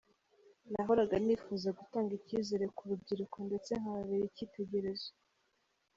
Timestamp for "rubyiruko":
2.89-3.37